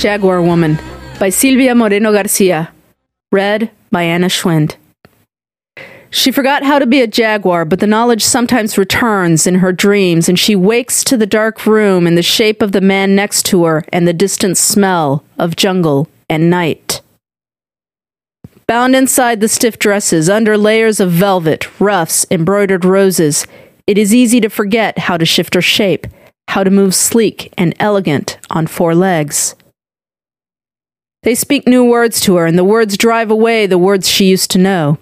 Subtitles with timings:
[0.00, 0.78] Jaguar Woman
[1.18, 2.72] by Silvia Moreno Garcia.
[3.30, 4.76] Read by Anna Schwind.
[6.08, 10.26] She forgot how to be a jaguar, but the knowledge sometimes returns in her dreams,
[10.26, 13.64] and she wakes to the dark room in the shape of the man next to
[13.64, 17.02] her and the distant smell of jungle and night.
[18.66, 23.46] Bound inside the stiff dresses, under layers of velvet, ruffs, embroidered roses,
[23.86, 26.06] it is easy to forget how to shift her shape,
[26.48, 29.54] how to move sleek and elegant on four legs.
[31.22, 34.50] They speak new words to her, and the words drive away the words she used
[34.52, 34.98] to know.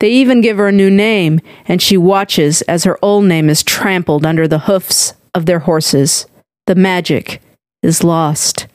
[0.00, 3.62] They even give her a new name, and she watches as her old name is
[3.62, 6.26] trampled under the hoofs of their horses.
[6.66, 7.40] The magic
[7.82, 8.66] is lost.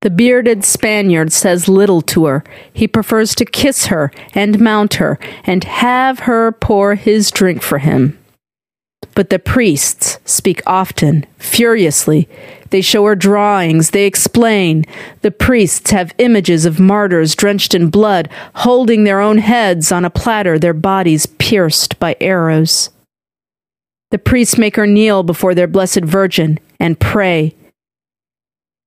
[0.00, 2.44] The bearded Spaniard says little to her.
[2.72, 7.78] He prefers to kiss her and mount her and have her pour his drink for
[7.78, 8.18] him.
[9.14, 12.28] But the priests speak often, furiously.
[12.70, 14.84] They show her drawings, they explain.
[15.22, 20.10] The priests have images of martyrs drenched in blood, holding their own heads on a
[20.10, 22.90] platter, their bodies pierced by arrows.
[24.10, 27.54] The priests make her kneel before their Blessed Virgin and pray.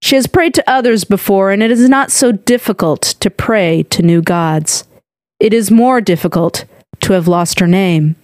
[0.02, 4.02] She has prayed to others before, and it is not so difficult to pray to
[4.02, 4.86] new gods.
[5.40, 6.66] It is more difficult
[7.02, 8.16] to have lost her name.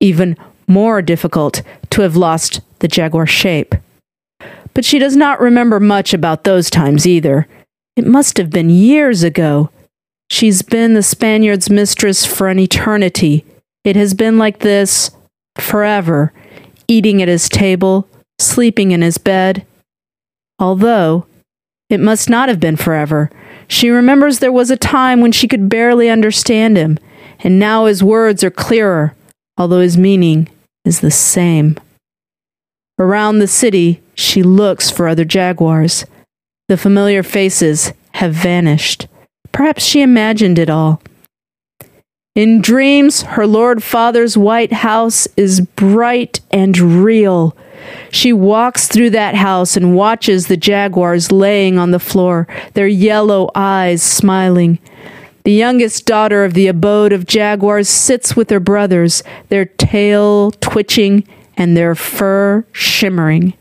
[0.00, 0.36] Even
[0.66, 3.74] more difficult to have lost the jaguar shape.
[4.74, 7.46] But she does not remember much about those times either.
[7.96, 9.70] It must have been years ago.
[10.30, 13.44] She's been the Spaniard's mistress for an eternity.
[13.84, 15.10] It has been like this
[15.56, 16.32] forever,
[16.88, 18.08] eating at his table,
[18.40, 19.64] sleeping in his bed.
[20.58, 21.26] Although,
[21.88, 23.30] it must not have been forever.
[23.68, 26.98] She remembers there was a time when she could barely understand him,
[27.40, 29.14] and now his words are clearer,
[29.56, 30.48] although his meaning
[30.84, 31.76] is the same.
[32.98, 36.04] Around the city, she looks for other jaguars.
[36.68, 39.08] The familiar faces have vanished.
[39.52, 41.02] Perhaps she imagined it all.
[42.34, 47.56] In dreams, her Lord Father's white house is bright and real.
[48.10, 53.50] She walks through that house and watches the jaguars laying on the floor, their yellow
[53.54, 54.78] eyes smiling.
[55.44, 61.28] The youngest daughter of the abode of jaguars sits with her brothers, their tail twitching
[61.56, 63.52] and their fur shimmering.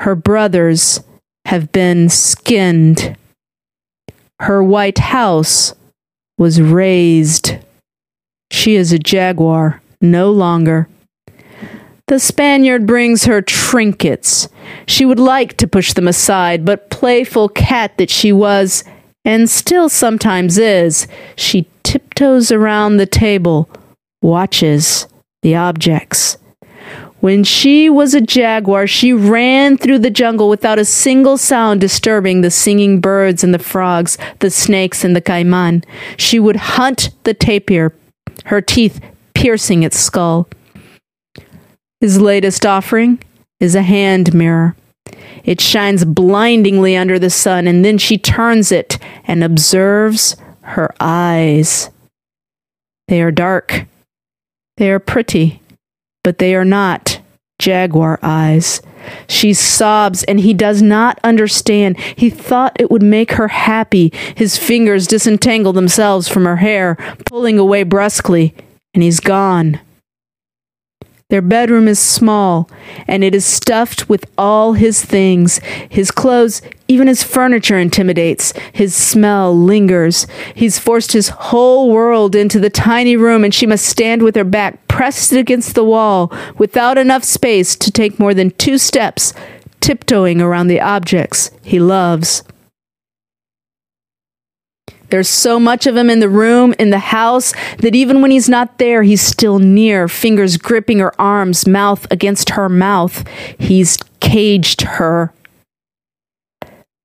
[0.00, 1.00] Her brothers
[1.46, 3.16] have been skinned.
[4.40, 5.74] Her white house
[6.36, 7.56] was razed.
[8.50, 10.88] She is a jaguar no longer.
[12.08, 14.48] The Spaniard brings her trinkets.
[14.86, 18.84] She would like to push them aside, but playful cat that she was,
[19.24, 21.06] and still sometimes is,
[21.36, 23.68] she tiptoes around the table,
[24.20, 25.06] watches
[25.42, 26.38] the objects.
[27.20, 32.40] When she was a jaguar, she ran through the jungle without a single sound disturbing
[32.40, 35.84] the singing birds and the frogs, the snakes and the caiman.
[36.16, 37.94] She would hunt the tapir,
[38.46, 39.00] her teeth
[39.34, 40.48] piercing its skull.
[42.00, 43.20] His latest offering
[43.60, 44.74] is a hand mirror.
[45.44, 51.90] It shines blindingly under the sun, and then she turns it and observes her eyes.
[53.08, 53.86] They are dark.
[54.76, 55.60] They are pretty,
[56.24, 57.20] but they are not
[57.58, 58.80] jaguar eyes.
[59.28, 61.98] She sobs, and he does not understand.
[62.00, 64.12] He thought it would make her happy.
[64.36, 66.96] His fingers disentangle themselves from her hair,
[67.26, 68.54] pulling away brusquely,
[68.94, 69.80] and he's gone.
[71.32, 72.68] Their bedroom is small,
[73.08, 75.62] and it is stuffed with all his things.
[75.88, 78.52] His clothes, even his furniture intimidates.
[78.74, 80.26] His smell lingers.
[80.54, 84.44] He's forced his whole world into the tiny room, and she must stand with her
[84.44, 89.32] back pressed against the wall, without enough space to take more than two steps,
[89.80, 92.42] tiptoeing around the objects he loves.
[95.12, 98.48] There's so much of him in the room, in the house, that even when he's
[98.48, 103.22] not there, he's still near, fingers gripping her arms, mouth against her mouth.
[103.58, 105.30] He's caged her.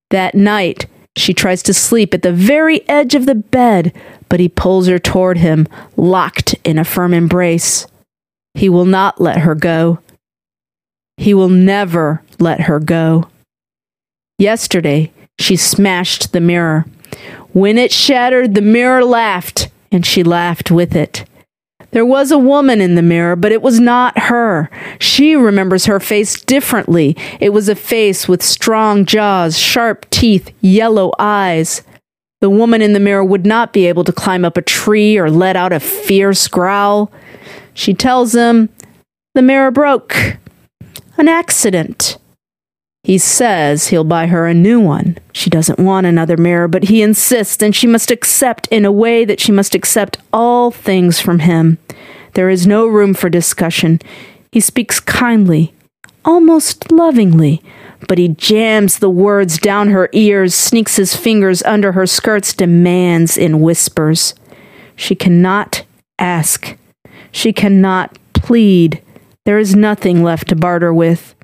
[0.10, 0.86] That night,
[1.18, 3.92] she tries to sleep at the very edge of the bed,
[4.30, 5.68] but he pulls her toward him,
[5.98, 7.88] locked in a firm embrace.
[8.54, 10.00] He will not let her go.
[11.18, 13.28] He will never let her go.
[14.40, 16.86] Yesterday, she smashed the mirror.
[17.58, 21.26] When it shattered, the mirror laughed, and she laughed with it.
[21.90, 24.70] There was a woman in the mirror, but it was not her.
[25.00, 27.18] She remembers her face differently.
[27.40, 31.82] It was a face with strong jaws, sharp teeth, yellow eyes.
[32.42, 35.32] The woman in the mirror would not be able to climb up a tree or
[35.32, 37.12] let out a fierce growl.
[37.74, 38.70] She tells him,
[39.34, 40.38] The mirror broke.
[41.18, 42.17] An accident.
[43.08, 45.18] He says he'll buy her a new one.
[45.32, 49.24] She doesn't want another mirror, but he insists, and she must accept in a way
[49.24, 51.78] that she must accept all things from him.
[52.34, 54.02] There is no room for discussion.
[54.52, 55.74] He speaks kindly,
[56.26, 57.64] almost lovingly,
[58.10, 63.38] but he jams the words down her ears, sneaks his fingers under her skirts, demands
[63.38, 64.36] in whispers.
[64.98, 65.86] She cannot
[66.20, 66.78] ask.
[67.32, 69.02] She cannot plead.
[69.46, 71.37] There is nothing left to barter with.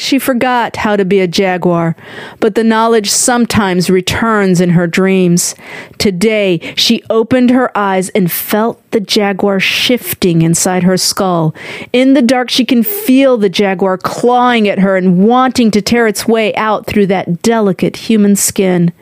[0.00, 1.96] She forgot how to be a jaguar,
[2.38, 5.56] but the knowledge sometimes returns in her dreams.
[5.98, 11.52] Today, she opened her eyes and felt the jaguar shifting inside her skull.
[11.92, 16.06] In the dark, she can feel the jaguar clawing at her and wanting to tear
[16.06, 18.92] its way out through that delicate human skin.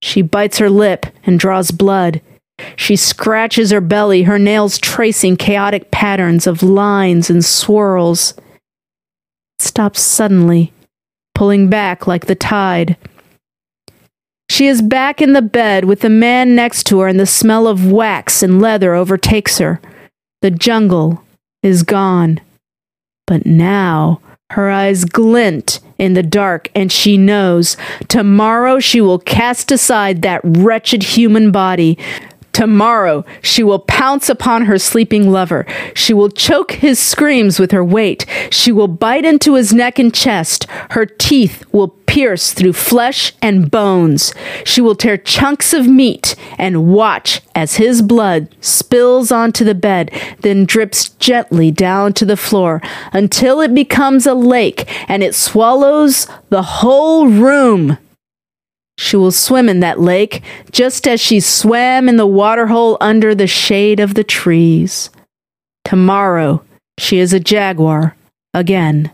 [0.00, 2.22] She bites her lip and draws blood.
[2.76, 8.32] She scratches her belly, her nails tracing chaotic patterns of lines and swirls
[9.60, 10.72] stops suddenly,
[11.34, 12.96] pulling back like the tide.
[14.48, 17.66] She is back in the bed with the man next to her, and the smell
[17.66, 19.80] of wax and leather overtakes her.
[20.42, 21.22] The jungle
[21.62, 22.40] is gone.
[23.26, 24.20] But now
[24.50, 27.76] her eyes glint in the dark, and she knows
[28.08, 31.96] tomorrow she will cast aside that wretched human body,
[32.60, 35.64] Tomorrow she will pounce upon her sleeping lover.
[35.94, 38.26] She will choke his screams with her weight.
[38.50, 40.66] She will bite into his neck and chest.
[40.90, 44.34] Her teeth will pierce through flesh and bones.
[44.66, 50.10] She will tear chunks of meat and watch as his blood spills onto the bed,
[50.40, 52.82] then drips gently down to the floor
[53.14, 57.96] until it becomes a lake and it swallows the whole room.
[59.00, 60.42] She will swim in that lake
[60.72, 65.08] just as she swam in the waterhole under the shade of the trees.
[65.86, 66.62] Tomorrow
[66.98, 68.14] she is a jaguar
[68.52, 69.10] again.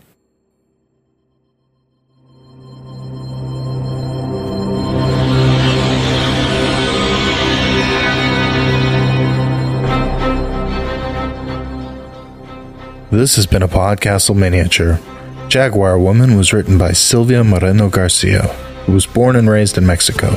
[13.09, 14.99] This has been a Podcastle miniature.
[15.47, 20.31] Jaguar Woman was written by Silvia Moreno Garcia who was born and raised in Mexico.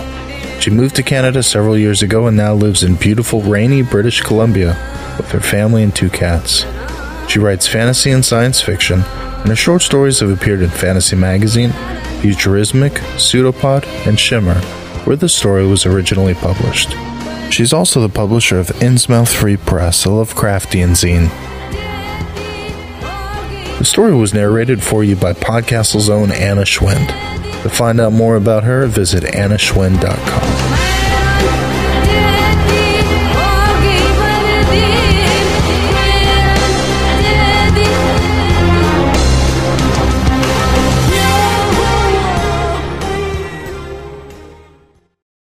[0.60, 4.76] She moved to Canada several years ago and now lives in beautiful, rainy British Columbia
[5.16, 6.66] with her family and two cats.
[7.30, 11.70] She writes fantasy and science fiction, and her short stories have appeared in Fantasy Magazine,
[12.20, 14.60] Futurismic, Pseudopod, and Shimmer,
[15.04, 16.90] where the story was originally published.
[17.50, 21.30] She's also the publisher of Innsmouth Free Press, a Lovecraftian zine.
[23.78, 27.08] The story was narrated for you by Podcastle's own Anna Schwind.
[27.62, 30.99] To find out more about her, visit annaschwind.com.